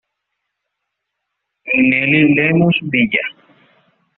Nelly 1.89 2.23
Lemus 2.35 2.77
Villa. 2.91 3.23